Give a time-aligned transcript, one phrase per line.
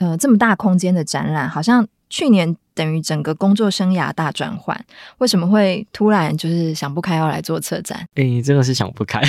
[0.00, 4.82] 呃这么大空间的展览，好像去年等于整个工作生涯大转换，
[5.18, 7.98] 为什么会突然就是想不开要来做策展？
[8.14, 9.22] 哎、欸，真的是想不开。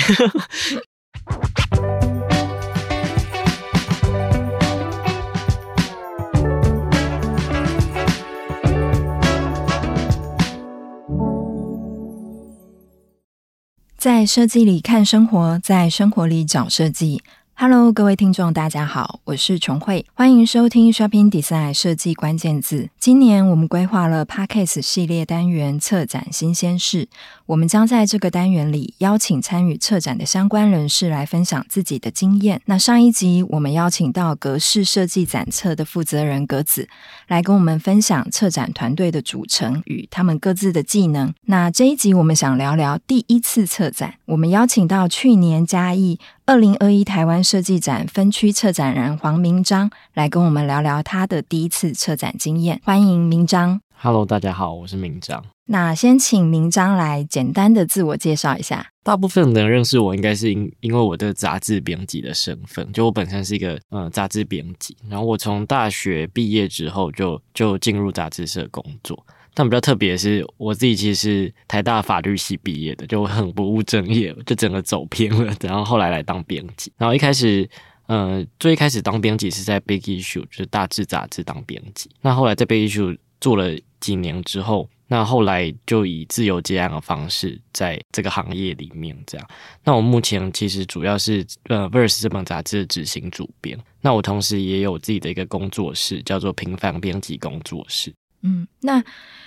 [13.98, 17.22] 在设计里看生活，在生活里找设计。
[17.54, 22.88] Hello，各位听众，大家好，我是琼慧，欢迎收听 Shopping Design 设计关键字。
[22.98, 27.08] 今年我们规划了 Parkes 系列单元策展新鲜事，
[27.46, 32.60] 我们将在这个单元里邀请参与策展的相关人士来分享自己的经验。
[32.64, 36.88] 那上一集我们邀请到格式设计展策的负责人格子
[37.32, 41.32] 来跟我们分享策展团队的组成与他们各自的技能。
[41.46, 46.20] 那这一集我们想聊聊第一次策展，我们邀请到去年嘉义。
[46.44, 52.78] 二零二一台湾设计展分区策展人黄明章来跟我们聊聊他的第一次策展经验。
[52.84, 53.80] 欢迎明章。
[53.96, 55.42] Hello，大家好，我是明章。
[55.72, 58.86] 那先请明章来简单的自我介绍一下。
[59.02, 62.92] 大部分人认识我，应该是因因为我的杂志编辑的身份。
[62.92, 69.26] 就我本身是一个呃杂志编辑，然后我从大学毕业之后就就进入杂志社工作。
[69.54, 75.56] 但比较特别的是，我自己其实是台大法律系毕业的，就很不务正业，就整个走偏了。
[75.62, 77.66] 然后后来来当编辑，然后一开始，
[78.08, 82.10] 呃，最一开始当编辑是在 Big Issue，就是大志杂志当编辑。
[82.20, 89.46] 那后来在 Big Issue 做了几年之后，那后来就以自由接案的方式在这个行业里面这样。
[89.84, 93.78] 那我目前其实主要是呃 Verse 这本杂志的执行主编。
[94.00, 98.10] 那我同时也有自己的一个工作室，叫做平凡编辑工作室。
[98.40, 99.04] 嗯，那。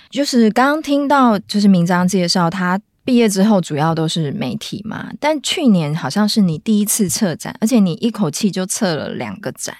[0.08, 9.76] 就是刚刚听到，就是明章介绍他毕业之后主要都是媒体嘛，但去年好像是你第一次策展，而且你一口气就策了两个展，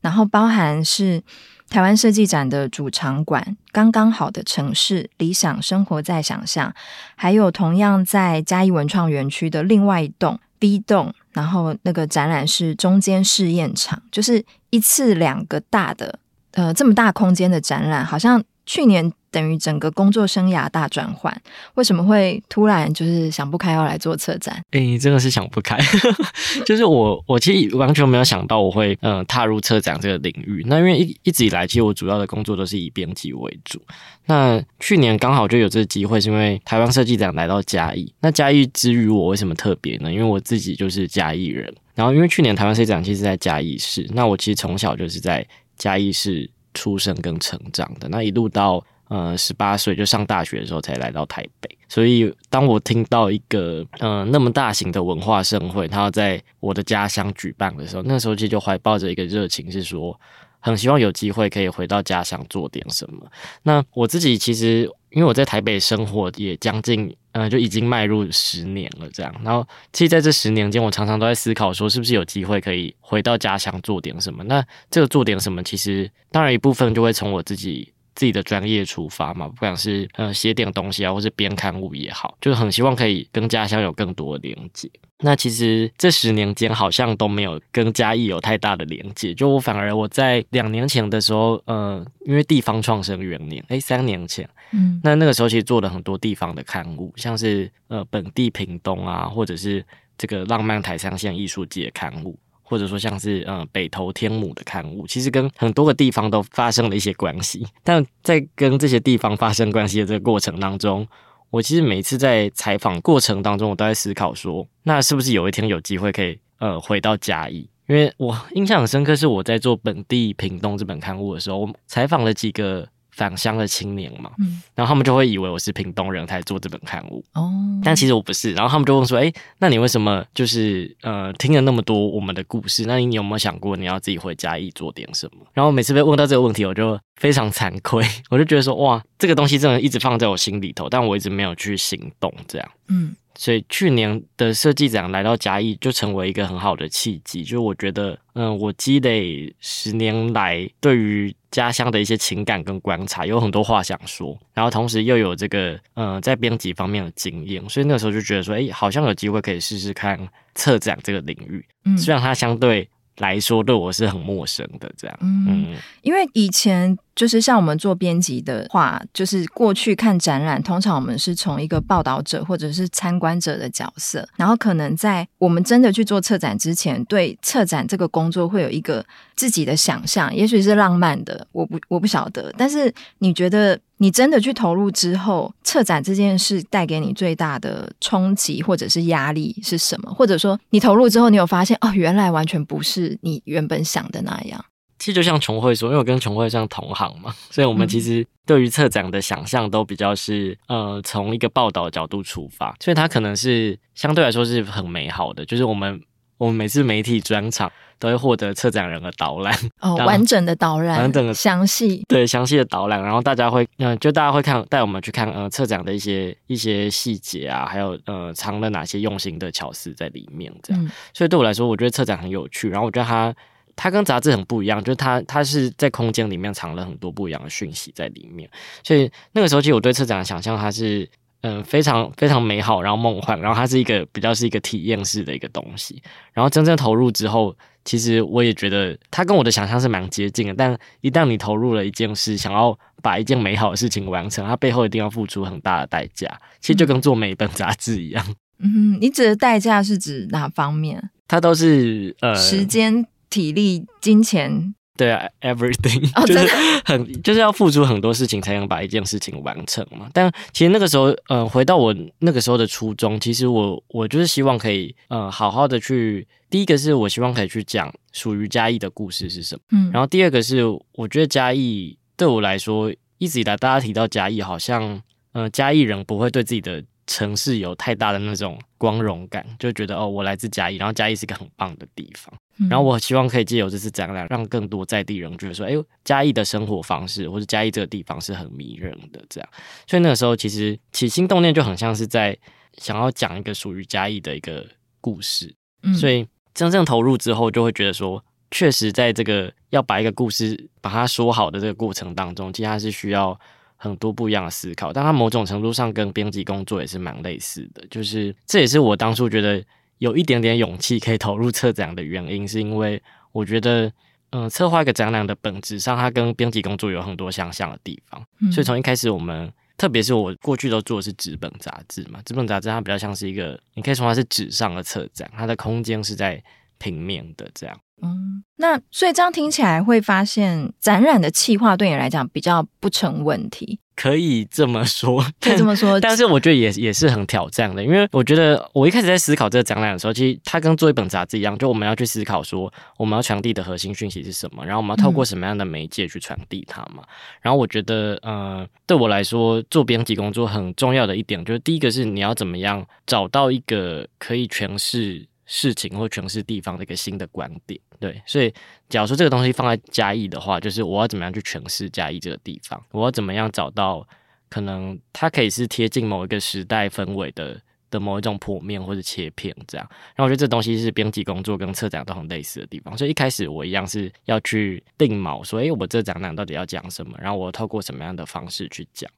[0.00, 1.22] 然后包含是
[1.68, 6.72] 台湾设计展的主场馆，刚刚好的城市，理想生活在想象，
[7.14, 16.18] 还有同样在嘉义文创园区的另外一栋 B 栋，然后那个展览是中间试验场，就是一次两个大的，
[16.52, 19.12] 呃，这么大空间的展览，好像去年。
[19.36, 21.30] 等于整个工作生涯大转换，
[21.74, 24.58] 为什么会突然就是想不开要来做策展？
[24.70, 25.78] 哎、真的是想不开，
[26.64, 30.64] 就是我我其实完全没有想到我会嗯、踏入策展这个领域。
[30.66, 33.78] 那因为一一直以来，其实我主要的工作都是以编辑为主。
[34.24, 38.10] 那去年刚好就有这个机会，是因为台湾设计展来到嘉义。
[38.20, 40.10] 那嘉义之于我为什么特别呢？
[40.10, 41.70] 因为我自己就是嘉义人。
[41.94, 45.46] 然后因为去年台湾设计展其实在嘉义市，那我其实从小就是在
[45.76, 48.08] 嘉义市出生跟成长的。
[48.08, 60.18] 那一路到呃，十八岁就上大学的时候才来到台北，所以当我听到一个呃那么大型的文化盛会，他要在我的家乡举办的时候，那时候其实就怀抱着一个热情，是说
[60.58, 63.24] 很希望有机会可以回到家乡做点什么。
[63.62, 74.42] 那我自己其实因为我在台北生活也将近呃就已经迈入十年了这样，然后其实在这十年间，我常常都在思考说，是不是有机会可以回到家乡做点什么？
[74.42, 77.92] 那这个做点什么，其实当然一部分就会从我自己。
[78.16, 84.90] 自己的专业出发嘛，不管是呃写点东西啊，或是编刊物也好，就是很希望可以跟家乡有更多的连接。
[85.20, 99.82] 那其实这十年间好像都没有跟嘉义有太大的连接，就我反而我在两年前的时候，呃，因为地方创生元年，诶，三年前，嗯，那那个时候其实做了很多地方的刊物，像是呃本地屏东啊，或者是
[100.18, 102.38] 这个浪漫台山县艺术节刊物。
[102.68, 107.64] 或者说像是呃北投天母的刊物，其实跟很多个地方都发生了一些关系。
[107.84, 111.06] 但在跟这些地方发生关系的这个过程当中，
[111.50, 117.70] 我其实每次在采访过程当中，我都在思考说，那是不是有一天有机会可以呃回到嘉义？
[117.86, 122.88] 因为我印象很深刻，是我在做本地屏东这本刊物的时候，我采访了几个。
[123.16, 127.50] 返乡的青年嘛，嗯，然后他们就会以为我是屏东人才做这本刊物哦，
[127.82, 128.52] 但其实我不是。
[128.52, 132.84] 然后他们就问说：“哎，那你为什么就是呃听了那么多我们的故事？
[132.86, 143.16] 那你有没有想过你要自己回嘉义做点什么？”然后每次被问到这个问题，我就非常惭愧， 我就觉得说：“哇，这个东西真的一直放在我心里头，但我一直没有去行动。”这样，嗯。
[143.36, 147.42] 所以去年的设计展来到嘉义，就成为一个很好的契机。
[147.42, 154.36] 就是我觉得，嗯，我积累十年来对于家乡的一些情感跟观察，有很多话想说。
[154.54, 160.18] 然后同时又有这个，嗯，在编辑方面的经验，所以那个时候就觉得说，哎，好像有机会可以试试看
[160.54, 161.64] 策展这个领域。
[161.84, 164.90] 嗯，虽然它相对来说，对我是很陌生的。
[164.96, 166.96] 这样，嗯，嗯，因为以前。
[167.16, 179.02] 就是像我们做编辑的话，就是过去看展览，通常我们是从一个报道者或者是参观者的角色，然后可能在我们真的去做策展之前，对策展这个工作会有一个
[179.34, 182.52] 自己的想象，也许是浪漫的，我不我不晓得。
[182.54, 190.12] 但是你觉得你真的去投入之后，策展这件事带给你最大的冲击或者是压力是什么？
[190.12, 194.64] 或者说你投入之后，你有发现哦，原来完全不是你原本想的那样。
[194.98, 205.44] 其实就像琼慧说，因为我跟琼慧像同行嘛，所以我们其实对于策展的想象都比较是呃从一个报道的角度出发，所以它可能是相对来说是很美好的。
[205.44, 206.00] 就是我们
[206.38, 220.84] 我们每次媒体专场都会获得策展人的导览哦，完整的导览，完整的详细对详细的导览，然后大家会嗯、呃，就大家会看带我们去看呃策展的一些一些细节啊，还有呃藏了哪些用心的巧思在里面这样。
[220.84, 223.34] 嗯、所以对我来说，我觉得策展很有趣，然后我觉得它。
[223.78, 228.48] 它跟杂志很不一样，就是它它是在空间里面藏了很多不一样的讯息在里面，
[228.82, 231.06] 所以那个时候其实我对策展的想象，它是
[231.46, 236.02] 嗯非常非常美好，然后梦幻，然后它是一个比较是一个体验式的一个东西，
[236.32, 237.54] 然后真正投入之后，
[237.84, 246.28] 其实我也觉得它跟我的想象是蛮接近的，但一旦你投入了一件事，想要把一件美好的事情完成，它背后一定要付出很大的代价，
[246.60, 248.26] 其实就跟做每一本杂志一样。
[248.58, 251.10] 嗯，你指的代价是指哪方面？
[251.28, 253.06] 它都是呃时间。
[253.28, 256.46] 体力、金钱，对啊，everything，、哦、就是
[256.84, 260.08] 很就是要付出很多事情才能把一件事情完成嘛。
[260.12, 266.26] 但其实那个时候，呃，回到我那个时候的初衷，其实我我就是希望可以，呃，好好的去。
[266.48, 270.62] 第一个是我希望可以去讲属于嘉义的故事是什么，嗯，然后第二个是
[270.92, 275.02] 我觉得嘉义对我来说，一直以来大家提到嘉义，好像，
[275.32, 276.82] 呃，嘉义人不会对自己的。
[277.06, 282.32] 城市有太大的那种光荣感，就觉得哦，我来自嘉义，然后嘉义是一个很棒的地方。
[282.58, 289.22] 嗯、然后我希望可以借由这次展览，让更多在地人觉得说，哎呦，嘉义的生活方式或者嘉义这个地方是很迷人的。
[289.28, 289.48] 这样，
[289.86, 292.36] 所以那个时候其实起心动念就很像是在
[292.78, 294.66] 想要讲一个属于嘉义的一个
[295.00, 295.54] 故事。
[295.82, 303.38] 嗯、所以真正投入之后，就会觉得说，确实在这个要把一个故事把它说好的这个过程当中，其实它是需要。
[303.76, 307.84] 很多不一样的思考，但它某种程度上跟编辑工作也是蛮类似的。
[307.90, 309.62] 就是这也是我当初觉得
[309.98, 313.00] 有一点点勇气可以投入策展的原因，是因为
[313.32, 313.86] 我觉得，
[314.30, 318.24] 嗯、呃，策划一个展览的本质上，它跟编辑工作有很多相像的地方。
[318.40, 326.42] 嗯、所以从一开始，我们特别是我过去都做的是纸本杂志嘛，纸本杂志它比较像是一个，你可以说它是纸上的策展，它的空间是在
[326.78, 327.78] 平面的这样。
[328.02, 335.98] 嗯，那所以这样听起来会发现，展览的企划对你来讲比较不成问题，可以这么说， 可以这么说。
[336.00, 346.98] 但是我觉得也也是很挑战的，因为我觉得我一开始在思考这个展览的时候，其实它跟做一本杂志一样，就我们要去思考说我们要传递的核心讯息是什么，然后我们要透过什么样的媒介去传递它嘛。
[346.98, 347.08] 嗯、
[347.40, 355.26] 然后我觉得，呃，对我来说，做编辑工作很重要的一点，就是第一个是你要怎么样找到一个可以诠释。
[355.46, 358.52] 事情或诠释地方的一个新的观点，对，所以
[358.88, 364.06] 假如说这个东西放在嘉义的话，就是我要怎么样去诠释嘉义这个地方，我要怎么样找到
[364.48, 367.60] 可能它可以是贴近某一个时代氛围的
[367.90, 369.86] 的某一种剖面或者切片这样。
[370.16, 379.08] 然后我觉得这东西是编辑工作跟策展都很类似的地方，所以一开始我一样是要去定锚，说，诶，我这展览到底要讲什么，然后我透过什么样的方式去讲，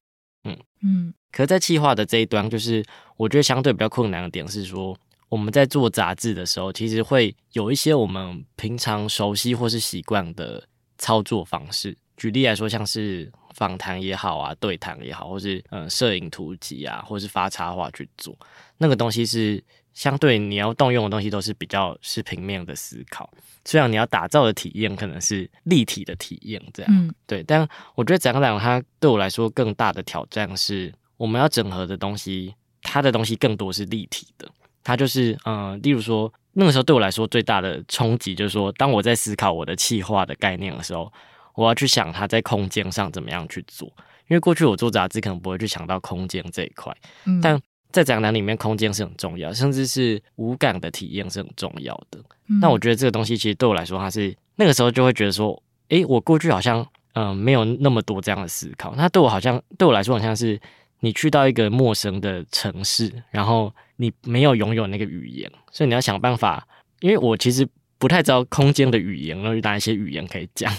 [0.45, 1.15] 嗯嗯。
[1.33, 2.85] 可是在企划的这一端，就是
[3.17, 4.95] 我觉得相对比较困难的点是说。
[5.29, 10.67] 我们在做杂志的时候，其实会有一些我们平常熟悉或是习惯的
[10.97, 11.97] 操作方式。
[12.17, 18.37] 举例来说，像是访谈也好啊，对谈也好，或是嗯摄影图集啊，或是发插画去做，
[18.79, 19.63] 那个东西是
[19.95, 23.31] 相对你要动用的东西都是比较是平面的思考。
[23.65, 27.43] 虽然你要打造的体验可能是立体的体验，这样，嗯，对。
[27.45, 34.51] 但我觉得展览它对我来说更大的挑战是，我们要整合的东西，它的东西更多是立体的。
[34.85, 41.13] 它就是，嗯、呃，例如说，那个时候对我来说最大的冲击就是说，当我在思考我的气化的概念的时候，
[41.55, 43.87] 我要去想它在空间上怎么样去做。
[44.29, 46.95] 因为过去我做杂志可能不会去想到空间这一块，
[47.25, 52.19] 嗯、但在展览里面，空间是很重要，甚至是无感的体验是很重要的。
[52.49, 56.81] 嗯、那我觉得这个东西其实对我来说，它是那个时候就会觉得说，诶，我过去好像，
[57.15, 58.95] 嗯、呃，没有那么多这样的思考。
[58.97, 60.61] 那对我好像，对我来说，好像是。
[61.01, 66.67] 你去到一个陌生的城市，然后你没有拥有那个语言，所以你要想办法。
[67.01, 70.73] 因为我其实不太知道空间的语言，然后有哪一些语言可以讲。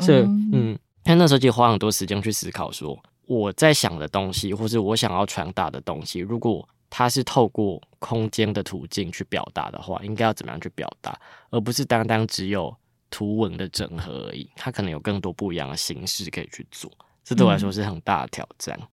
[0.00, 0.18] 所以，
[0.52, 11.16] 嗯，但那时候就花很多时间去思考，说我在想的东西，或是我想要传达的东西，如果它是透过空间的途径去表达的话，应该要怎么样去表达，
[11.50, 12.76] 而不是单单只有
[13.10, 14.50] 图文的整合而已。
[14.56, 16.90] 它可能有更多不一样的形式可以去做，
[17.22, 18.76] 这对我来说是很大的挑战。
[18.80, 18.88] 嗯，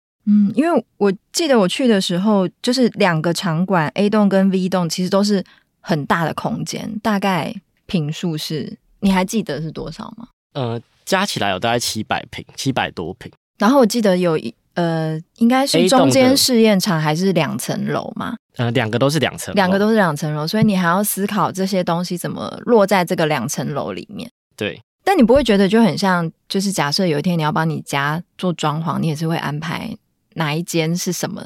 [0.56, 5.44] 因为我记得我去的时候，就是两个场馆 A 栋跟 V 栋，其实都是
[5.82, 7.54] 很大的空间，大概
[7.86, 10.28] 平数是，你还记得是多少吗？
[10.54, 13.32] 呃，加起来有大概七百坪，七百多平。
[13.58, 14.54] 然后我记得有一。
[14.76, 18.36] 呃，应该是中间试验场还是两层楼嘛？
[18.58, 24.30] 呃，两个都是两层，两个都是两层楼，所以你还要思考这些东西怎么落在这个两层楼里面。
[24.58, 29.96] 对，但你不会觉得就很像，就是假设有一天你要帮你家做装潢，你也是会安排
[30.36, 31.42] 哪一间是什么？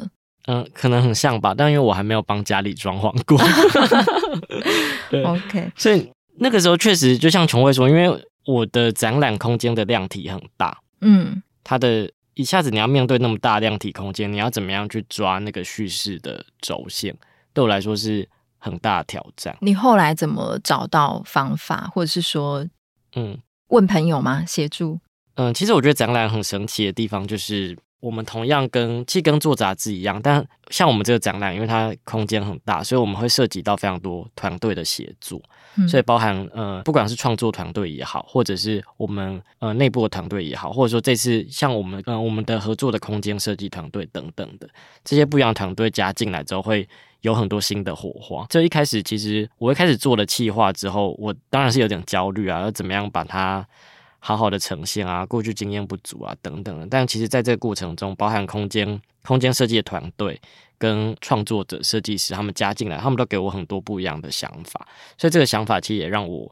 [0.46, 3.38] 嗯、呃，可能很像吧，但因为我还没有帮家里装潢过。
[5.10, 8.10] 对，OK，所以那个时候确实就像琼慧说，因为
[8.46, 12.12] 我的展览空间的量体很大，嗯，它的。
[12.36, 17.14] 一下子你要面对那么大量体空间，你要怎么样去抓那个叙事的轴线？
[17.54, 18.26] 对我来说是
[18.58, 19.54] 很大的挑战。
[19.60, 22.66] 你后来怎么找到方法，或者是说，
[23.18, 24.46] 嗯，问朋友吗？
[24.48, 25.02] 协助？
[25.36, 27.78] 嗯，其实我觉得展览很神奇的地方就是。
[28.00, 35.42] 我们同样跟其实跟做杂志一样，但像我们这个展览，因为它空间很大，所以我们会涉及到非常多团队的协作，
[35.76, 44.70] 嗯、所以包含呃，不管是创作团队也好，或者是我们呃内部的团队也好，或者说这次像我们呃我们的合作的空间设计团队等等的
[45.04, 46.88] 这些不一样的团队加进来之后，会
[47.22, 48.46] 有很多新的火花。
[48.50, 53.68] 就一开始其实我一开始做了企划之后，我当然是有点焦虑啊，要怎么样把它。
[54.20, 56.88] 好好的呈现啊，过去经验不足啊，等等。
[56.90, 60.40] 但其实，在这个过程中，包含空间、空间设计的团队
[60.78, 64.86] 跟创作者、设计师他们加进来，他们都给我很多不一样的想法。
[65.18, 66.52] 所以，这个想法其实也让我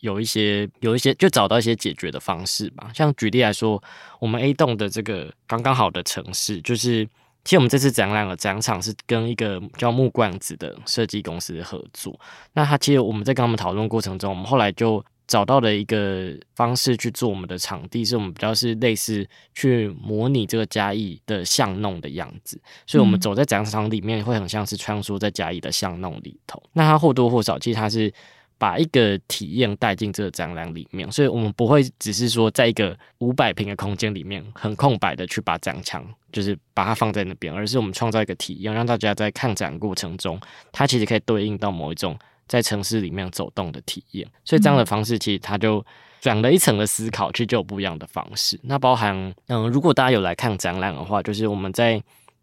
[0.00, 2.90] 有一些、有一些，就找到一些解决的方式吧。
[2.94, 3.82] 像举例来说，
[4.20, 7.04] 我们 A 栋的这个刚刚好的城市，就是
[7.42, 12.18] 其实我们这次展览的展场是跟一个叫木罐子的设计公司合作。
[12.52, 15.04] 那他其实我们在跟他们讨论过程中，我们后来就。
[15.28, 26.60] 找到的一个方式去做我们的场地，是我们比较是类似去模拟这个嘉义的巷弄的样子，所以我们走在展场里面会很像是穿梭在嘉义的巷弄里头。
[26.72, 28.10] 那它或多或少，其实它是
[28.56, 40.40] 把一个体验带进这个展览里面，所以我们不会只是说在一个五百平的空间里面很空白的去把展墙就是把它放在那边，而是我们创造一个体验，让大家在看展过程中，
[40.72, 42.18] 它其实可以对应到某一种。
[42.48, 45.84] 在城市里面走动的体验，所以这样的方式其实它就
[46.20, 48.58] 转了一层的思考，去就有不一样的方式。
[48.64, 52.02] 那包含，嗯，如果大家有来看展览的话，就是我们在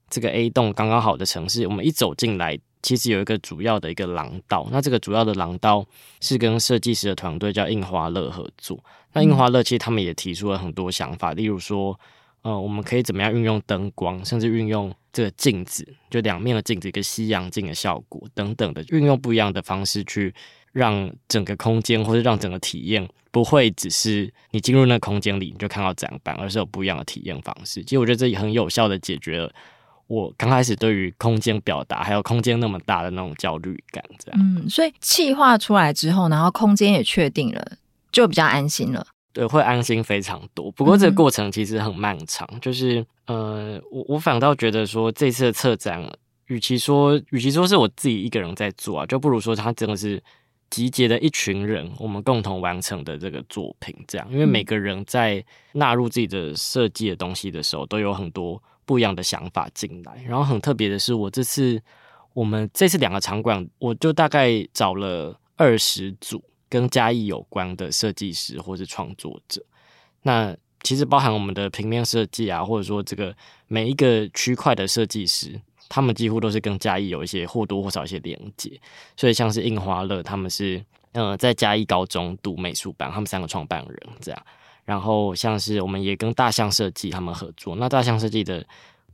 [0.09, 4.67] 这个 A 栋刚刚好的城市，我们一走进来，其实有一个主要的一个廊道。
[4.71, 5.85] 那这个主要的廊道
[6.21, 8.79] 是跟设计师的团队叫印花乐合作。
[9.13, 11.99] 那印花乐其实他们也提出了很多想法，例如说，
[12.45, 14.95] 嗯，我们可以怎么样运用灯光，甚至运用。
[15.15, 20.35] 这个镜子，就两面的镜子，一个西洋镜的效果等等的，运用不一样的方式去
[20.73, 27.81] 让整个空间或者让整个体验不会只是你进入那个空间里你就看到展板，而是有不一样的体验方式。
[27.83, 29.49] 其实我觉得这也很有效的解决了
[30.07, 34.03] 我刚开始对于空间表达还有空间那么大的那种焦虑感。
[34.19, 37.77] 这样，嗯，所以企划出来之后，然后空间也确定了，
[38.11, 39.07] 就比较安心了。
[39.35, 40.71] 对，会安心非常多。
[40.71, 46.09] 不过这个过程其实很漫长，嗯、就是呃，我我反倒觉得说，这次的策展，
[46.47, 50.23] 与其说与其说是我自己一个人在做啊，就不如说它真的是
[50.69, 53.93] 集结了一群人，我们共同完成的这个作品。
[54.07, 60.23] 这样，因为每个人在纳入自己的设计的东西的时候，都有很多不一样的想法进来。
[60.25, 61.77] 然后很特别的是，我这次
[62.33, 66.41] 我们这次两个场馆，我就大概找了二十组。
[66.69, 69.63] 跟嘉义有关的设计师或是创作者，
[70.23, 73.35] 那其实包含我们的平面设计啊，或者说这个
[73.67, 78.79] 每一个区块的设计师，他们几乎都是跟嘉义有一些或多或少一些连接。
[79.15, 84.45] 所以像是印花乐，他们是呃在嘉义高中读美术班，他们三个创办人这样。
[84.83, 88.65] 然后像是我们也跟大象设计他们合作，那大象设计的。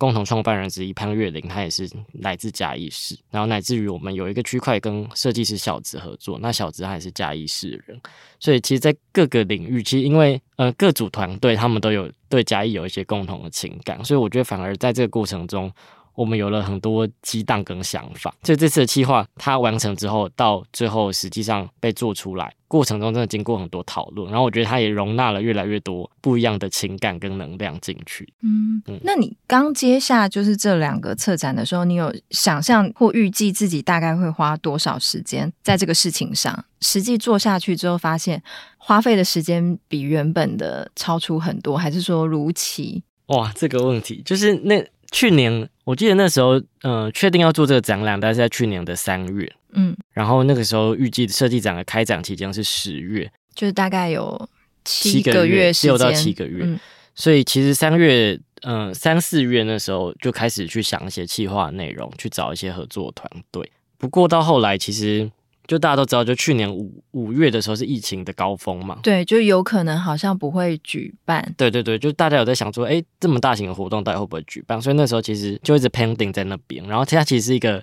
[0.01, 8.01] 共同创办人之一潘月玲，他也是来自嘉义市，然后乃至于我们有一个区块跟设计师小子合作，那小子他也是嘉义市人，
[8.39, 15.72] 所以其实，在各个领域，其实因为呃各组团队他们都有对嘉义有一些共同的情感，所以我觉得反而在这个过程中。
[16.13, 28.31] 我们有了很多激荡跟想法，所以这次的计划它完成之后，到最后实际上被做出来，过程中真的经过很多讨论，然后我觉得它也容纳了越来越多不一样的情感跟能量进去。
[28.43, 36.65] 嗯嗯，那你刚接下就是这两个策展的时候，你有想象或预计自己大概会花多少时间在这个事情上？
[36.81, 38.41] 实际做下去之后，发现
[38.77, 43.03] 花费的时间比原本的超出很多，还是说如期？
[43.27, 44.85] 哇，这个问题就是那。
[45.11, 54.49] 去年我记得那时候，嗯、呃，确定要做这个展览，大概是在去年的三月，嗯，然后那个时候预计设计展的开展期间是十月，就是大概有
[54.83, 56.79] 七个月六到七个月，嗯、
[57.13, 63.71] 所以其实三月，嗯、呃，三四月那时候就开始去想一些企划内容，去找一些合作团队。
[63.97, 65.29] 不过到后来，其实。
[65.71, 71.41] 就大家都知道，就去年五五月的时候是疫情的高峰嘛，对，就有可能好像不会举办。
[71.55, 74.81] 对对对，就大家有在想说，哎，这么大型的活动到底会不会举办？
[74.81, 76.85] 所以那时候其实就一直 pending 在那边。
[76.87, 77.81] 然后它其实是一个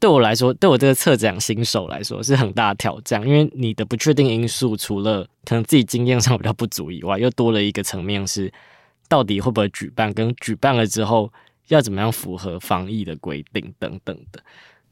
[0.00, 8.52] 对我来说，对我这个策展新手来说是很大的挑战，因为你的不确定因素除了可能自己经验上比较不足以外，又多了一个层面是
[9.08, 11.32] 到底会不会举办，跟举办了之后
[11.68, 14.42] 要怎么样符合防疫的规定等等的。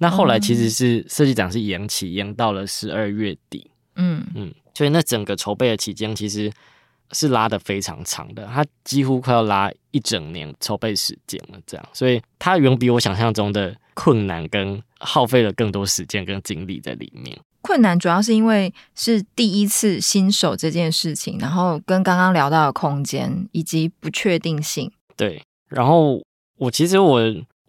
[0.03, 3.71] 那后来其实是设计展是延期，延到了十二月底。
[3.95, 6.51] 嗯嗯，所以那整个筹备的期间其实
[7.13, 11.61] 是拉的非常长的，它几乎快要拉一整年筹备时间了。
[11.65, 17.39] 这样，所以它远比我想象中的困难跟耗费了更多时间跟精力在里面。
[17.61, 24.91] 困难主要是因为是第一次新手这件事情，然后跟刚刚聊到的空间以及不确定性。
[25.17, 26.21] 对，然后
[26.59, 27.21] 我其实我。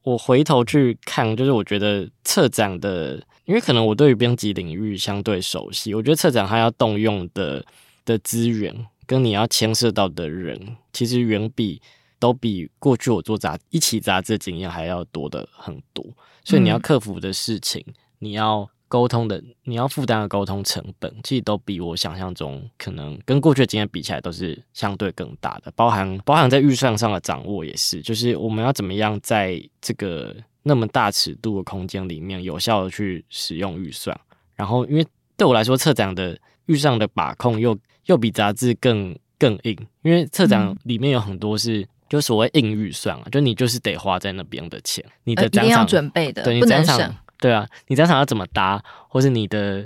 [0.04, 7.66] 我回头去看，就是我觉得策展的，因为可能我对于编辑领域相对熟悉，我觉得策展它要动用的
[8.06, 11.82] 的资源跟你要牵涉到的人，其实远比
[12.20, 16.06] 都比过去我做杂一起杂志的经验还要多的很多，
[16.44, 18.70] 所以你要克服的事情，嗯、你要。
[18.94, 34.16] 沟通的，你要负担的沟通成本，其实都比我想象中可能跟过去的经验比起来都是相对更大的，包含包含在预算上的掌握也是，就是我们要怎么样在这个那么大尺度的空间里面有效的去使用预算，
[34.54, 35.04] 然后因为
[35.36, 47.12] 对我来说，策展的预算的把控又又比杂志更更硬，因为策展里面有很多是就所谓硬预算啊，就你就是得花在那边的钱，你的展场、呃、准备的，对，不能省。
[47.44, 49.86] 对啊，你展场要怎么搭，或是你的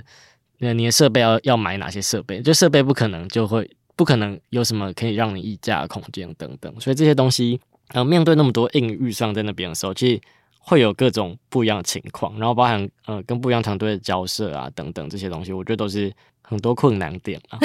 [0.60, 2.40] 呃你的设备要要买哪些设备？
[2.40, 7.60] 就设备不可能就会不可能有什么可以让你溢价的空间等等，所以这些东西
[7.92, 10.20] 然呃面对那么多硬预算在那边的时候，其实
[10.60, 16.12] 会有各种不一样的情况，然后包含呃跟不一样团队的交涉啊等等这些东西，我觉得都是
[16.42, 17.58] 很多困难点啊。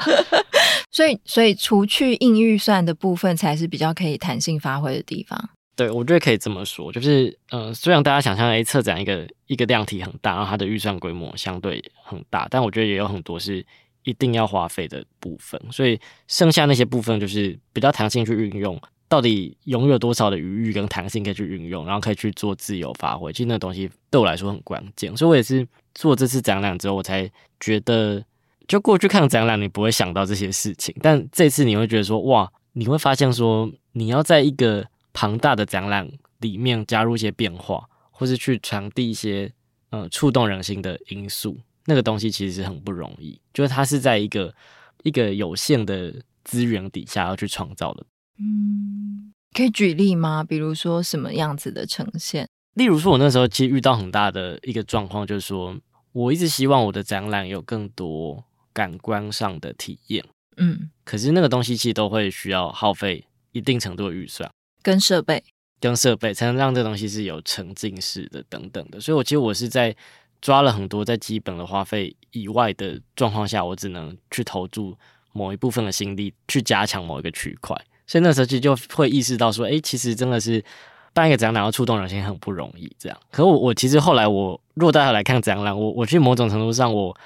[0.92, 5.48] 所以所以除去硬预算的部分，才是比较可以弹性发挥的地方。
[5.78, 13.64] 对，我觉得可以这么说，就是，呃，虽然大家想象，哎，策展一个一个量体很大，然后它的预算规模相对很大，但我觉得也有很多是
[14.02, 18.76] 一定要花费的部分，所以剩下那些部分就是比较弹性去运用，
[19.08, 25.64] 到底拥有多少的余裕跟弹性可以去运用，然后可以去做自由发挥，其实那东西对我来说很关键，所以我也是
[25.94, 28.20] 做这次展览之后，我才觉得，
[28.66, 39.52] 就过去看展览你不会想到这些事情，但这次你会觉得说，哇，你会发现说，你要在一个庞大的展览里面加入一些变化，或是去传递一些
[39.90, 43.40] 呃触动人心的因素，那个东西其实是很不容易。
[43.52, 44.54] 就是它是在一个
[45.02, 48.06] 一个有限的资源底下要去创造的。
[48.38, 50.44] 嗯，可以举例吗？
[50.44, 52.48] 比如说什么样子的呈现？
[52.74, 55.76] 例如说，我那时候其实遇到很大的一个状况，就是说
[56.12, 60.24] 我一直希望我的展览有更多感官上的体验。
[60.56, 64.48] 嗯，可是那个东西其实都会需要耗费一定程度的预算。
[64.82, 65.42] 跟设备，
[65.80, 69.94] 跟设备才能让这东西是有沉浸式的等等的，所以我其实我是在
[70.40, 74.96] 抓了很多在基本的花费以外的状况下，我只能去投注
[75.32, 80.64] 某一部分的心力去加强某一个区块，所以那时候其实就会意识到说，哎，其实真的是
[81.12, 83.20] 办一个展览要触动人心很不容易，这样。
[83.30, 87.16] 可我我其实后来我若大家来看展览，我我去某种程度上我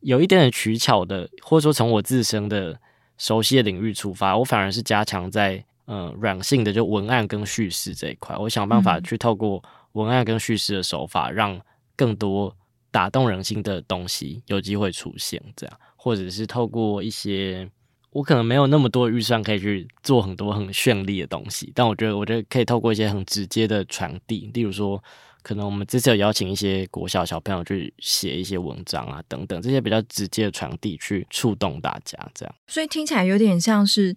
[0.00, 2.78] 有一点点取巧的，或者说从我自身的
[3.18, 5.64] 熟悉的领域出发，我反而是加强在。
[5.86, 11.60] 嗯，软性的就文案跟叙事这一块，我想办法去透过文案跟叙事的手法，让
[11.94, 12.56] 更多
[12.90, 17.68] 打动人心的东西有机会出现，这样，或者是透过一些
[18.10, 25.02] 我可能没有那么多预算可以去做很多很绚丽的东西，但我觉得，我觉得可以透过一些很直接的传递，例如说，
[25.42, 32.54] 可能我们这次有邀请一些国小小朋友去写一些文章啊，等等，这些比较直接的传递去触动大家，这样。
[32.66, 34.16] 所以听起来有点像是。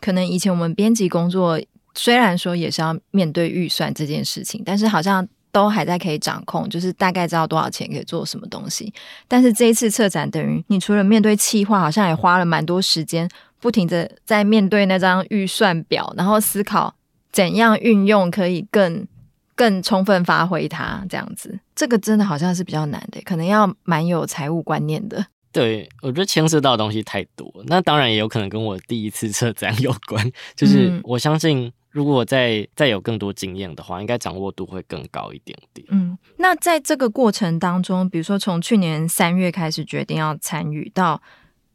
[0.00, 1.60] 可能以前我们编辑工作，
[1.94, 8.92] 虽然说也是要面对预算这件事情，但是好像都还在可以掌控，就是大概知道多少钱可以做什么东西。
[9.26, 13.26] 但是这一次策展，等于你除了面对企划，好像也花了蛮多时间，
[13.58, 16.94] 不停的在面对那张预算表，然后思考
[17.32, 19.06] 怎样运用可以更
[19.54, 21.02] 更充分发挥它。
[21.08, 25.24] 这样子，这个真的好像是比较难的，可能要蛮有财务观念的。
[25.56, 30.30] 对，我觉得牵涉到的东西太多，那当然也有可能跟我第一次策展有关。
[30.54, 35.86] 就是我相信，如果再再有更多经验的话，应该掌握度会更高一点点。
[35.90, 41.22] 嗯，那在这个过程当中，比如说从去年三月开始决定要参与到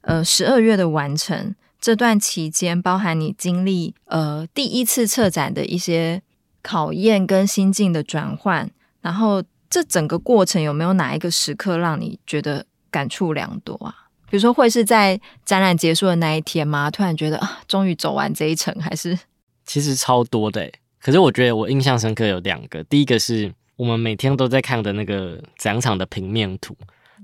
[0.01, 6.21] 呃十二月的完成这段期间，包含你经历呃第一次策展的一些
[6.61, 8.69] 考验跟心境的转换，
[9.01, 13.95] 然后这整个过程有没有哪一个时刻让你觉得感触良多啊？
[14.29, 16.91] 比如说会是在展览结束的那一天吗？
[16.91, 19.17] 突然觉得啊，终于走完这一程，还是？
[19.65, 22.83] 其实超多的，可是我觉得我印象深刻有两个。
[22.85, 26.75] 第一个是我们每天都在看的那个展场的平面图，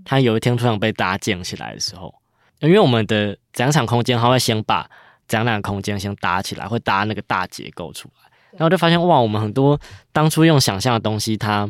[0.05, 2.13] 它有一天突然被搭建起来的时候，
[2.59, 4.89] 因为我们的展场空间，它会先把
[5.27, 9.79] 展览空间先搭起来，会搭那个大结构出来，然后就发现哇，我们很多
[10.11, 11.69] 当初用想象的东西，它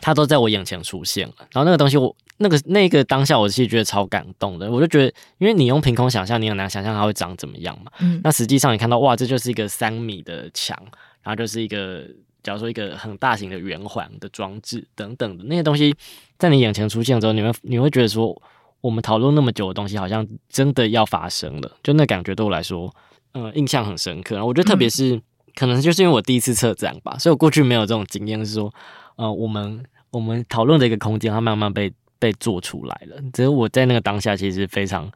[0.00, 1.34] 它都在我眼前出现了。
[1.52, 2.14] 然后那个东西我。
[2.38, 4.70] 那个那个当下，我其实觉得超感动的。
[4.70, 5.06] 我就觉得，
[5.38, 7.90] 因为你用凭空想象，你很难想象它会长怎么样嘛。
[8.00, 8.20] 嗯。
[8.22, 10.78] 那实际上你看到，哇，这就是一个三米的墙，
[11.22, 12.06] 然后就是一个，
[12.42, 15.94] 假如说一个很大型的圆环的装置等等的那些东西，
[16.38, 18.38] 在你眼前出现之后，你会你会觉得说，
[18.82, 21.72] 我们讨论那么久的东西，好像真的要发生了。
[21.82, 22.94] 就那感觉对我来说，
[23.32, 24.34] 呃，印象很深刻。
[24.34, 25.22] 然后我觉得特别是，嗯、
[25.54, 28.70] 可能就是因为我第一次策展吧，所以我过去没有这种经验，是说，
[29.16, 31.92] 呃，我们我们讨论的一个空间，它慢慢被。
[32.18, 35.06] 被做出来了，只是我在那个当下其实非常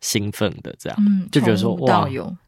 [0.00, 2.04] 兴奋的，这样，嗯，就觉得说哇，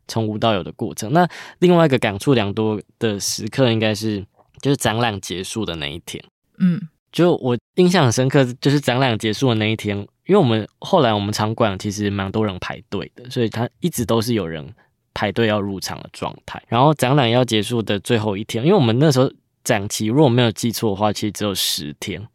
[0.09, 1.13] 从无到有的过程。
[1.13, 1.27] 那
[1.61, 4.27] 另外一个感触良多的时刻，应该是
[4.61, 6.23] 就是展览结束的那一天，
[6.59, 6.81] 嗯，
[7.13, 9.97] 就我印象很深刻，就是展览结束的那一天，
[10.27, 14.69] 因为我们后来我们场馆其实蛮多人排队的，所以他一直都是有人
[15.15, 16.61] 排队要入场的状态。
[16.67, 19.31] 然后展览要结束的最后一天，因为我们那时候
[19.71, 22.27] 展期如果没有记错的话，其实只有十天。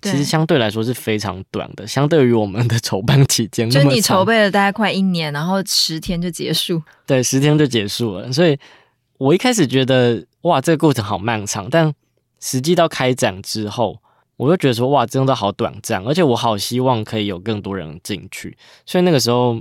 [0.00, 6.80] 其实相对来说是非常短的，相对于我们的筹办期间，就你筹备了大概快一年，然后十天就结束。
[7.04, 8.30] 对，十天就结束了。
[8.30, 8.56] 所以
[9.16, 11.92] 我一开始觉得哇，这个过程好漫长，但
[12.38, 13.98] 实际到开展之后，
[14.36, 18.56] 我就觉得说哇，真的好短暂，而且我好希望可以有更多人进去。
[18.84, 19.58] 所以那个时候，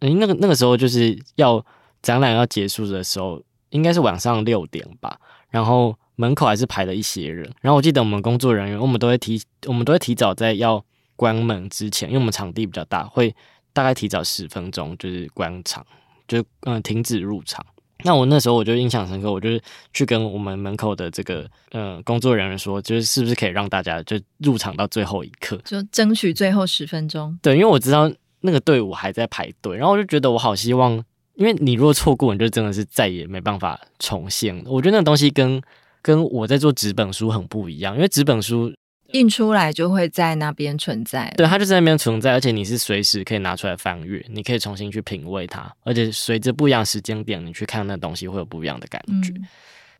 [0.00, 1.64] 诶，那个那个时候就是要
[2.02, 5.18] 展览要结束的时候，应该是晚上六点吧，
[5.48, 5.96] 然后。
[6.16, 13.34] 门口还是排了一些人，然后我记得我们工作人员，我们都会提，我们都会提早在要关门之前，因为我们场地比较大，会
[13.72, 15.86] 大概提早十分钟，就是关场，
[16.26, 17.64] 就嗯停止入场。
[18.04, 19.60] 那我那时候我就印象深刻，我就是
[19.92, 27.38] 去跟我们门口的这个嗯工作人员说，就是是不是可以让大家就入场到最后一刻，就争取最后十分钟。
[27.42, 31.02] 对，因为我知道那个队伍还在排队，然后我就觉得我好希望，
[31.34, 34.62] 因为你如果错过，你就真的是再也没办法重现。
[34.66, 35.60] 我觉得那个东西跟
[36.06, 38.72] 跟我在做纸本书很不一样，因为纸本书
[39.10, 49.32] 印出来就会在那边存在，对，它就在那边存在，而且你是随时可以拿出来翻阅，你可以重新去品味它，而且随着不一样时间点，你去看那东西会有不一样的感觉。
[49.32, 49.48] 嗯、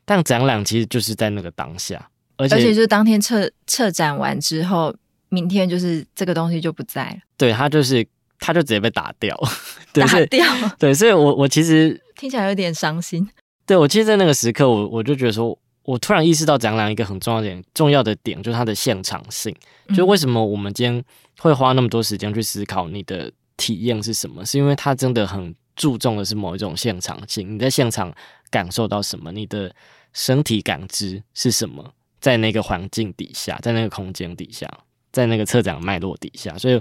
[0.04, 4.94] 但展览其实就是在那个当下，而且而且就是当天策策展完之后，
[5.28, 8.06] 明天就是这个东西就不在了，对，它就是
[8.38, 9.36] 它就直接被打掉，
[9.92, 10.46] 打掉，
[10.78, 13.28] 对，所以我我其实听起来有点伤心，
[13.66, 15.58] 对，我其实，在那个时刻，我我就觉得说。
[15.86, 19.54] 我突然意识到展览一个很重要点，重要的点就是它的现场性。
[19.94, 21.04] 就为什么我们今天
[21.38, 24.44] 会花那么多时间去思考你的体验是什么？
[24.44, 27.54] 是因为它真的很注重的是某一种现场性。
[27.54, 28.12] 你在现场
[28.50, 29.30] 感受到什么？
[29.30, 29.72] 你的
[30.12, 31.94] 身体感知是什么？
[32.20, 34.68] 在那个环境底下，在那个空间底下，
[35.12, 36.80] 在那个策展脉络底下，所以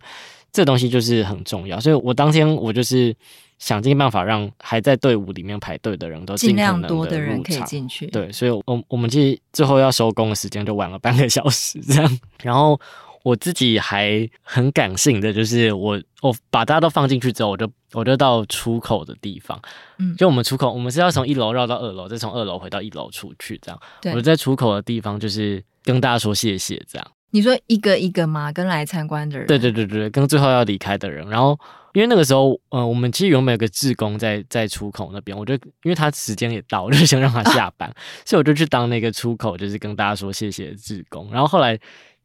[0.52, 1.80] 这东西就是很重要。
[1.80, 3.16] 所以我当天我就是。
[3.58, 8.08] 想尽办法让还在队伍里面排队的人都尽量多的人可以进去。
[8.08, 12.20] 对，所以，我我们其实最后要收工的时间就晚了半个小时这样。
[12.44, 12.80] 然后
[13.24, 19.60] 我自己还很感性的，就是我我把大家都放进去之后，我就我就到出口的地方。
[20.00, 23.80] 嗯，就我们出口，我们是要从一楼绕到二楼，再从二楼回到一楼出去这样。
[24.02, 27.08] 对，我在出口的地方就是跟大家说谢谢这样。
[27.32, 28.52] 你说一个一个吗？
[28.52, 29.48] 跟来参观的人？
[29.48, 31.58] 对对对对，跟最后要离开的人，然后。
[31.96, 41.28] 因为那个时候，呃，我们其实原本有个志工在在出口那边，我就因为他时间也到，我就想让他下班，啊、所以我就去当那个出口，就是跟大家说谢谢志工。
[41.32, 41.76] 然后后来，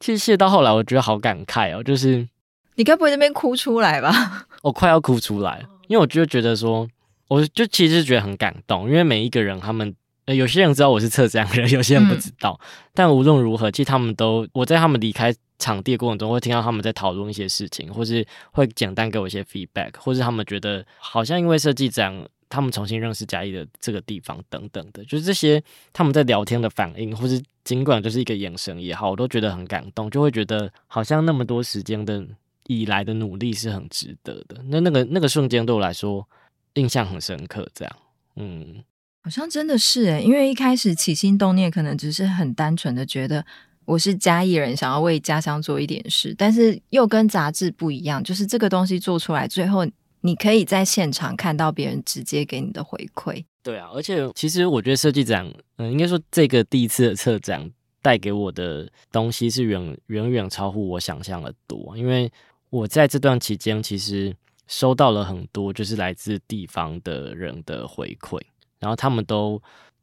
[0.01, 2.29] 其实谢到后来，我觉得好感慨哦，就是
[2.75, 4.47] 你该不会那边哭出来吧？
[4.63, 6.87] 我快要哭出来，因为我就觉得说，
[7.29, 9.95] 我就其实觉得很感动，因为每一个人他们。
[10.27, 12.57] 有些人知道我是策展人，有些人不知道。
[12.63, 32.27] 嗯、但无论如何，其实他们都我在他们离开场地的过程中，会听到他们在讨论一些事情，或是会简单给我一些 feedback，或是他们觉得好像因为设计展，他们重新认识嘉义的这个地方等等的，就是这些他们在聊天的反应，或是尽管就是一个眼神也好，我都觉得很感动，就会觉得好像那么多时间的
[32.67, 34.61] 以来的努力是很值得的。
[34.65, 36.27] 那那个那个瞬间对我来说
[36.75, 37.97] 印象很深刻，这样，
[38.37, 38.83] 嗯。
[39.23, 43.45] 好像真的是诶，因为一开始起心动念可能只是很单纯的觉得
[43.87, 49.87] 我是嘉义人，想要为家乡做一点事，但是又跟杂志不一样，就是这个东西做出来，最后
[50.21, 53.45] 你可以在现场看到别人直接给你的回馈。
[53.63, 62.31] 对啊，而且其实我觉得设计展，嗯，应该说这个第一次的策展带给我的东西是远远远超乎我想象的多，因为
[62.71, 64.35] 我在这段期间其实
[64.67, 68.41] 收到了很多就是来自地方的人的回馈。
[68.79, 69.61] 然后他们都，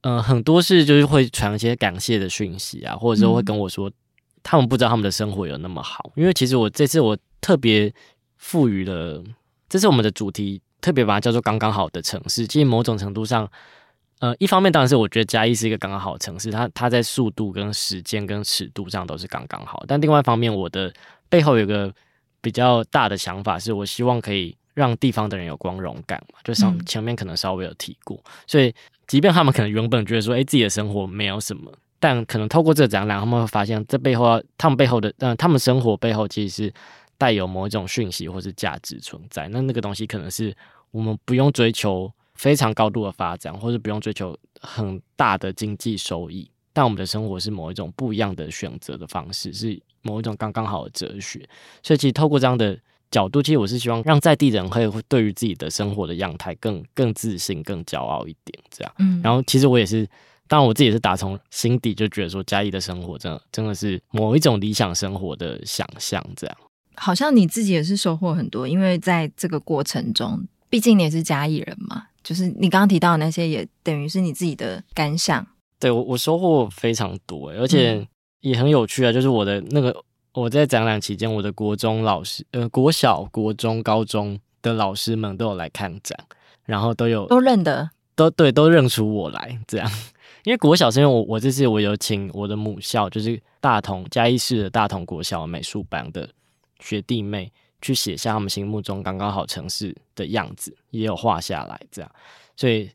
[0.08, 3.91] 嗯、呃，很多是就是会传一些感谢的讯息啊，或者说会跟我说，
[4.41, 6.13] 他们不知道他们的生活有那么好。
[6.15, 7.93] 因为其实我这次我特别
[8.38, 9.22] 赋予了，
[9.67, 12.48] 这是我们的主题，特别把它叫做“刚刚好的城市”。
[12.48, 13.46] 其实某种程度上，
[14.20, 19.84] 呃，一方面当然是我觉得嘉义是一个刚刚好的城市，它它在速度跟时间跟尺度上都是刚刚好。
[19.89, 20.93] 但另外一方面，我的
[21.28, 21.93] 背后有个
[22.39, 24.56] 比较大的想法，是我希望可以。
[24.78, 28.72] 让地方的人有光荣感嘛，就像前面可能稍微有提过，嗯、所以
[29.08, 36.74] 即便他们可能原本觉得说，哎，自己的生活没有什么，但可能透过这个展览，他们会发现这背后，他们背后的，嗯、呃，他们生活背后其实是
[37.18, 39.48] 带有某一种讯息或是价值存在。
[39.48, 40.56] 那那个东西可能是
[40.92, 51.50] 我们不用追求非常高度的发展，或者不用追求很大的经济收益，但我们的生活是某一种不一样的选择的方式，是某一种刚刚好的哲学。
[51.82, 52.80] 所以其实透过这样的。
[53.10, 58.93] 角度，其实我是希望让在地人会对于自己的生活的样态更更自信、更骄傲一点，这样。
[59.00, 60.06] 嗯，然后其实我也是，
[60.48, 66.58] 当然我自己也是打从心底就觉得说，嘉义的生活真的真的是某一种理想生活的想象，这样。
[66.96, 75.48] 好像你自己也是收获很多，因为在这个过程中，毕竟你也是嘉义人嘛，就是你刚刚提到的那些，也等于是你自己的感想。
[75.80, 78.06] 对，我我收获非常多，而且
[78.41, 80.04] 也很有趣啊，就是我的那个。
[80.38, 86.15] 我在展览期间，我的国中老师，呃，国小、国中、高中的老师们都有来看展，
[86.63, 89.60] 然后都有都认得，都对，都认出我来。
[89.67, 89.91] 这样，
[90.45, 96.30] 因为国小是因为我我这次我有请我的母校，就是大同嘉义市的大同国小美术班的
[96.82, 102.12] 学弟妹去写下他们心目中刚刚好城市的样子，也有画下来，这样，
[102.56, 102.88] 所以，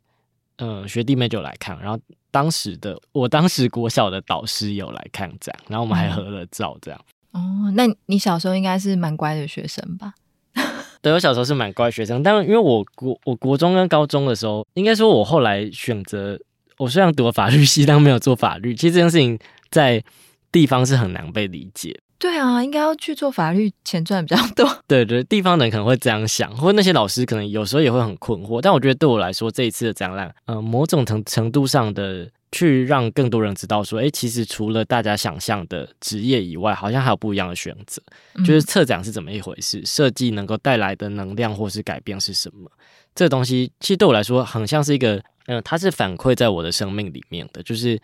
[0.58, 1.98] 嗯、呃，学弟妹就来看，然后
[2.30, 7.04] 当时的我当时国小的导师有来看展，然后我们还合了照，这样。
[7.34, 10.14] 嗯哦，那你小时候应该是蛮乖的学生吧？
[11.00, 16.38] 对，我小时候是蛮乖学生，但是因为我国我国中跟高中的时候，应该说我后来选择，
[16.78, 18.74] 我虽然读了法律系，但没有做法律。
[18.74, 19.38] 其实这件事情
[19.70, 20.02] 在
[20.52, 21.98] 地方是很难被理解。
[22.18, 24.68] 对啊，应该要去做法律，钱赚比较多。
[24.86, 28.60] 对对，地方人可能会这样想，或者那些老师可能有时候也会很困惑。
[28.60, 32.28] 但我觉得对我来说，这一次的展览，嗯、呃，某种程程度上的。
[32.52, 38.00] 去让更多人知道，说，诶，其实除了大家想象的职业以外，好像还有不一样的选择。
[38.44, 42.70] 就是策展是怎么一回事，设计能够带来的能量或是改变是什么？
[43.14, 47.62] 这个东西其实对我来说，很像是一个，嗯、呃，它是反馈在我的生命里面的。
[47.62, 47.98] 就是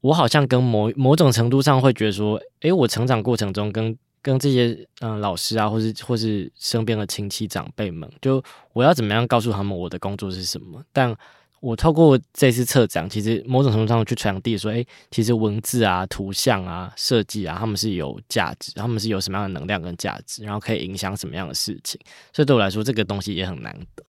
[0.00, 4.68] 我好像跟某某种程度上会觉得说，诶，我成长过程中跟跟这些
[5.00, 8.42] 嗯、呃、老师啊，或是或是身边的亲戚长辈们，就
[8.72, 10.82] 我要怎么样告诉他们我的工作是什么？
[10.92, 11.14] 但
[11.64, 21.98] 我透过这次策展，其实某种程度上去传递说，诶，其实文字啊、图像啊、设计啊，他们是有价值，他们是有什么样的能量跟价值，然后可以影响什么样的事情。
[22.34, 24.04] 所以对我来说，这个东西也很难得。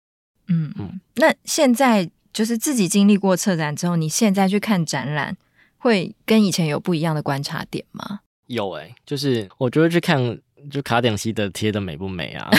[0.49, 1.01] 嗯嗯。
[1.15, 5.37] 那现在就是自己经历过策展之后，你现在去看展览，
[5.79, 8.19] 会跟以前有不一样的观察点吗？
[8.49, 10.41] 有诶、欸，就是我觉得去看。
[10.71, 12.51] 就卡点西的贴的美不美啊？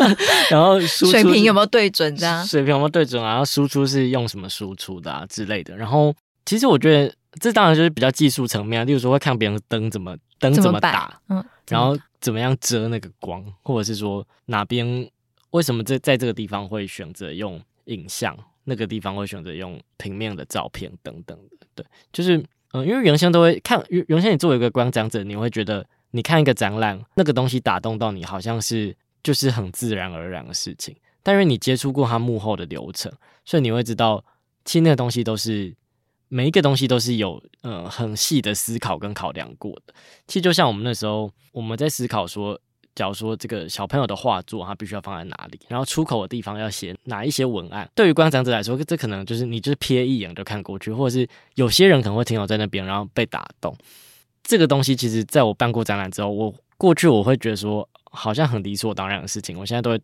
[0.50, 2.14] 然后输出水平有没有对准？
[2.16, 3.30] 这样水平有没有对准啊？
[3.30, 5.76] 然后输出是用什么输出的啊之类的。
[5.76, 15.08] 然后其实我觉得这当然就是比较技术层面啊，例如说会看别人灯怎么灯怎么打，嗯，然后怎么样遮那个光，或者是说哪边
[15.50, 21.66] 为什么在在这个地方会选择用影像，那个地方会选择用平面的照片等等的。
[21.74, 22.36] 对，就是
[22.72, 25.84] 嗯，因为原先都会看原原先你作为一个观赏者，你会觉得。
[26.14, 30.94] 你看一个展览，那个东西打动到你，好像是就是很自然而然的事情。
[31.24, 33.12] 但是你接触过它幕后的流程，
[33.44, 34.24] 所以你会知道，
[34.64, 35.74] 其实那个东西都是
[36.28, 39.92] 每一个东西都是有呃很细的思考跟考量过的。
[40.28, 42.56] 其实就像我们那时候我们在思考说，
[42.94, 47.90] 假如说这个小朋友的画作，它必须要放在哪里，然后出口的地方要写哪一些文案。
[47.92, 53.76] 对于观赏者来说，这可能就是你就是瞥一眼就看过去，或者是有些人可能会停留在那边，然后被打动。
[54.44, 59.58] 这个东西其实，在我办过展览之后，我过去我会觉得说，好像很理所当然的事情。
[59.58, 60.00] 我现在都会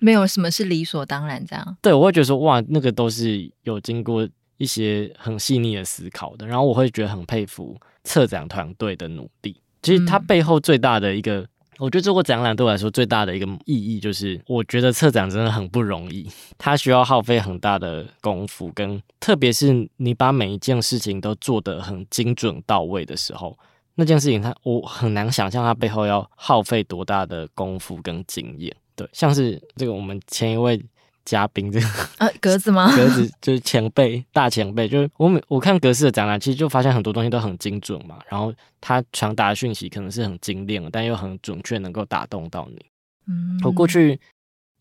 [0.00, 1.76] 没有什么是理所当然这样。
[1.80, 6.46] 对，我会觉得说，哇，那个都是有经过一些很细腻的思考的。
[6.46, 9.56] 然后我会觉得很佩服策展团队的努力。
[9.82, 11.46] 其实它背后最大的一个
[11.78, 16.26] 我觉得做过展览对我来说最大的一个意义，就是我觉得策展真的很不容易，
[16.56, 23.58] 它需要耗费很大的功夫，跟特别是你把每一件事情都做得很精准到位的时候，
[23.94, 28.74] 那件事情他我很难想象他背后要耗费多大的功夫跟经验。
[28.96, 30.84] 对，像是这个我们前一位。
[31.26, 31.86] 嘉宾这个
[32.18, 32.86] 呃格子吗？
[32.94, 38.18] 格子就是前辈，大前辈，就是我每我看格式的展览，其实就发现很多东西都很精准嘛。
[38.28, 42.84] 然后他传达的讯息可能是很精炼，但又很准确，能够打动到你。
[43.26, 44.20] 嗯，我过去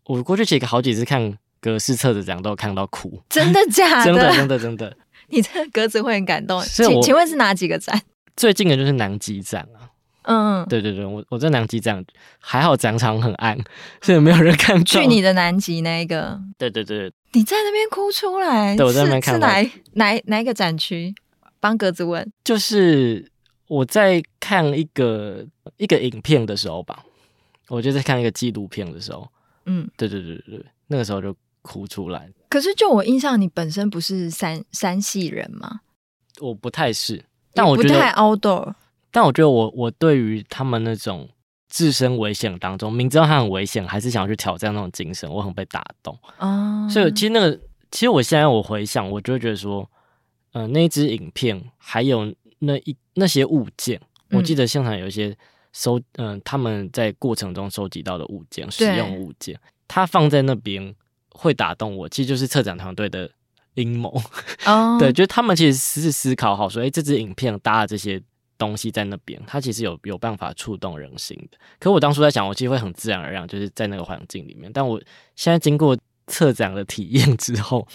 [0.03, 3.21] 我过去其实好几次看格式册子展，都有看到哭。
[3.31, 4.11] 真的假的？
[4.11, 4.97] 真的真的真的。
[5.31, 6.61] 你这个格子会很感动。
[6.63, 8.01] 请请问是哪几个展？
[8.35, 9.89] 最近的就是南极展啊。
[10.25, 12.03] 嗯，对对对，我我在南极展
[12.39, 13.57] 还好，展场很暗，
[14.01, 14.83] 所以没有人看到。
[14.83, 19.47] 去你的南极那一个，对对对，你在那边哭出来，对，我在那边看到。
[19.47, 21.13] 是哪哪哪一个展区？
[21.59, 23.29] 帮格子问，就是
[23.67, 25.45] 我在看一个
[25.77, 27.03] 一个影片的时候吧，
[27.67, 29.27] 我就在看一个纪录片的时候，
[29.65, 32.29] 嗯，对对对对，那个时候就哭出来。
[32.49, 35.81] 可是就我印象，你本身不是山山系人吗？
[36.39, 38.73] 我不太是，但我觉得不太 outdoor。
[39.11, 41.29] 但我觉得我我对于他们那种
[41.69, 46.17] 置身危险当中，明知道他很危险，还是想要去挑战那种精神，我很被打动。
[46.39, 47.59] 哦，所以其实那个，
[47.91, 49.87] 其实我现在我回想，我就会觉得说，
[50.53, 55.35] 呃，那一支影片还有那一那些物件，我记得现场有一些
[55.73, 60.95] 收，嗯、呃，他们在过程中收集到的物件，使用物件，它放在那边
[61.29, 63.29] 会打动我，其实就是策展团队的
[63.75, 64.19] 阴谋。
[64.65, 68.21] 哦，对，就是他们其实是思考好说，哎，这支影片搭的这些。
[68.55, 71.57] 东西在那边，它其实有有办法触动人心的。
[71.79, 74.71] 可我当初在想，我其实会很自然而然，就是在那个环境里面。
[74.71, 75.01] 但我
[75.35, 75.97] 现在经过
[76.27, 77.85] 策展的体验之后，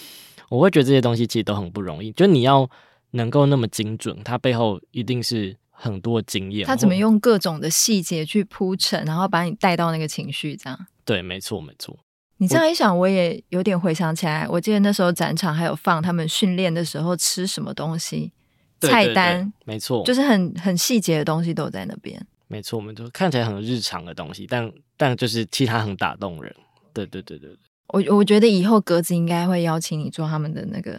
[0.49, 2.11] 我会觉得这些东西其实都很不容易。
[2.11, 2.69] 就你要
[3.11, 6.67] 能够那么精准，它背后一定是很多经验。
[6.67, 10.87] 他怎么用各种的细节去铺陈，然后把你带到那个情绪，这样？
[11.03, 11.97] 对，没错，没错。
[12.39, 14.47] 你这样一想，我也有点回想起来。
[14.49, 18.33] 我记得那时候展场还有放他们训练的时候吃什么东西。
[18.81, 22.17] 菜单没错，就是很很细节的东西都在那边。
[22.47, 26.55] 没错，我们就看起来很日常的东西，但但就是其他很打动人。
[26.93, 27.49] 对对对对，
[27.87, 30.97] 我我觉得以后格子应该会邀请你做他们的那个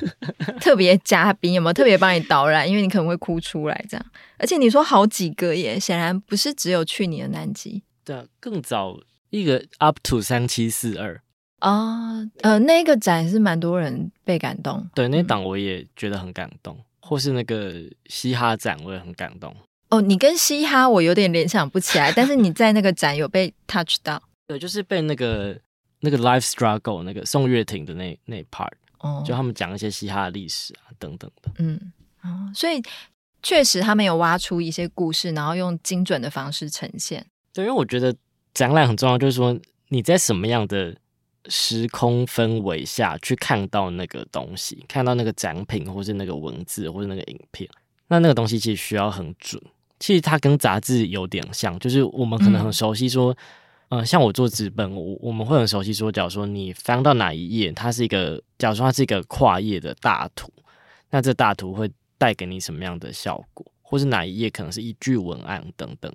[0.60, 2.68] 特别嘉宾，有没有特别帮你导览？
[2.68, 4.06] 因为你可能会哭出来这样。
[4.36, 7.82] 而且你说好几个耶，显然不是只有去年的南极。
[8.04, 8.98] 对啊，更早
[9.40, 11.20] 一个 up to 三七四二
[11.58, 14.88] 啊，呃，那个展是蛮多人被感动。
[14.94, 16.76] 对，那档我也觉得很感动。
[16.78, 17.74] 嗯或是那个
[18.06, 19.54] 嘻哈展，我也很感动。
[19.90, 24.22] 哦，你跟嘻哈我有点联想不起来， 但是你在那个展有被 touch 到。
[24.46, 25.54] 对，就是被那个
[26.00, 28.70] 那个 life struggle 那个宋岳庭的那那 part，
[29.00, 31.50] 哦，就他们讲一些嘻哈的历史啊等等的。
[31.58, 31.92] 嗯，
[32.22, 32.82] 哦，所以
[33.42, 37.26] 确实他们有挖出一些故事，然后用精准的方式呈现。
[37.52, 38.16] 对，因为我觉得
[38.54, 40.96] 展览很重要，就是说你在什么样的。
[41.50, 47.68] 时空氛围下去看到那个东西，看到那个展品，或是那个文字，或是那个影片，
[48.08, 49.62] 那那个东西其实需要很准。
[50.00, 53.36] 其实它跟杂志有点像，就是我们可能很熟悉说，
[53.90, 60.50] 嗯、像我做纸本，我我们会很熟悉说，假如说你翻到哪一页，它是一个，假如说它是一个跨页的大图，
[61.10, 66.10] 那这大图会带给你什么样的效果，或是哪一页可能是一句文案等等。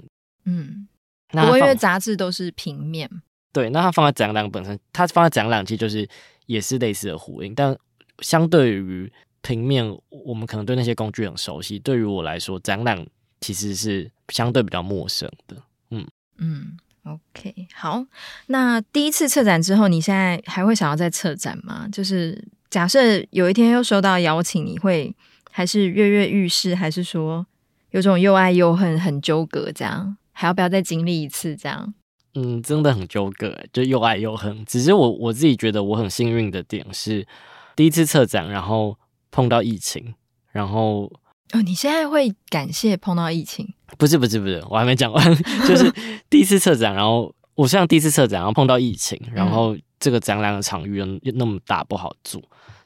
[0.46, 0.88] 嗯，
[1.32, 3.10] 那因为杂志都是平面。
[3.52, 6.08] 对，那它放在展览本身，它放在展览其实就是
[6.46, 7.76] 也是类似的呼应，但
[8.20, 9.12] 相对于
[9.42, 11.80] 平面，我们可能对那些工具很熟悉。
[11.80, 13.06] 对于我来说，展览
[13.42, 15.56] 其实是相对比较陌生的。
[15.90, 18.06] 嗯嗯，OK，好。
[18.48, 21.88] 那第一次策展之后，你现在还会想要再策展吗？
[21.92, 23.00] 就是假设
[23.32, 25.16] 有一天又收到邀请，你会
[25.50, 27.48] 还是跃跃欲试，还是说
[27.92, 30.18] 有种又爱又恨，很纠葛这样？
[30.40, 31.94] 还要不要再经历一次这样？
[32.34, 34.64] 嗯，真的很纠葛，就又爱又恨。
[34.64, 37.28] 只是我我自己觉得我很幸运的点是，
[37.76, 38.98] 第一次策展，然后
[39.32, 40.16] 碰到疫情，
[40.54, 41.12] 然后
[41.52, 43.68] 哦，你现在会感谢碰到疫情？
[43.98, 45.36] 不是不是不是，我还没讲完，
[45.68, 45.94] 就是
[46.30, 52.42] 第一次策展，然后我像第一次策展，然后碰到疫情，然后这个展览的场域又那么大不好做，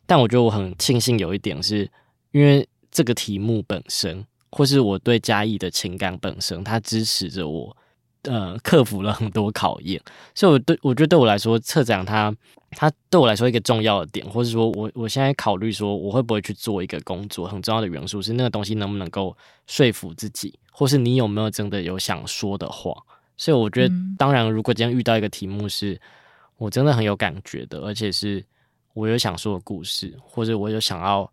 [0.07, 1.87] 但我觉得我很庆幸有一点是，
[2.31, 7.75] 因为这个题目本身，或是我对嘉义的情感本身，它支持着我。
[8.25, 10.01] 呃，克服了很多考验，
[10.33, 12.33] 所以我对我觉得对我来说，策展它
[12.71, 19.35] 它对我来说一个重要的点，或是说我我现在考虑说我会不会去做一个工作，很重要的元素是那个东西能不能够
[19.67, 22.95] 说服自己，或是你有没有真的有想说的话。
[23.35, 25.99] 所以我觉得，当然，如果今天遇到一个题目是
[26.55, 28.41] 我真的很有感觉的，而且是
[28.93, 31.29] 我有想说的故事，或者我有想要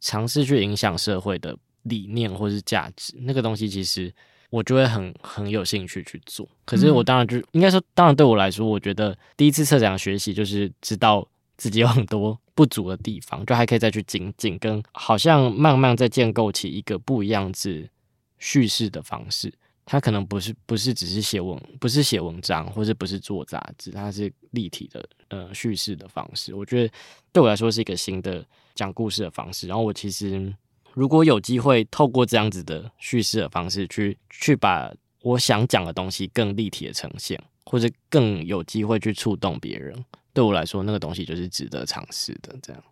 [0.00, 4.12] 尝试去影响社会的理念或是价值，那个东西其实。
[4.52, 6.46] 我就会很很有兴趣去做。
[6.66, 11.26] 可是我当然就、嗯、应该说，当然对我来说，我觉得第一次策展学习就是知道
[11.56, 17.88] 自己有很多不足的地方，就还可以再去精进，跟好像慢慢在建构起一个不一样子
[18.38, 19.50] 叙事的方式。
[19.86, 26.54] 它可能不是不是只是写文，不是写文章，或者不是做杂志，它是立体的呃叙事的方式。
[26.54, 26.92] 我觉得
[27.32, 29.66] 对我来说是一个新的讲故事的方式。
[29.66, 30.54] 然后我其实
[30.94, 42.54] 如果有机会透过这样子的叙事的方式去去把我想讲的东西更立体的呈现，或者更有机会去触动别人，对我来说那个东西就是值得尝试的。
[42.62, 42.82] 这样。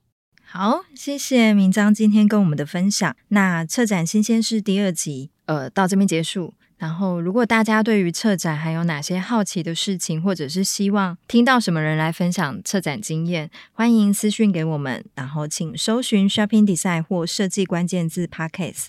[0.42, 3.14] 好，谢谢明章今天跟我们的分享。
[3.28, 6.54] 那策展新鲜事第二集，呃，到这边结束。
[6.80, 15.04] 然后，如果大家对于策展还有哪些好奇的事情，或者是希望听到什么人来分享策展经验，欢迎私讯给我们。
[15.14, 18.86] 然后，请搜寻 Shopping Design 或设计关键字 “pockets”。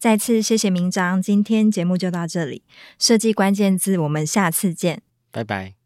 [0.00, 2.64] 再次谢谢明章，今天节目就到这里。
[2.98, 5.77] 设计关键字，我们下次见，拜拜。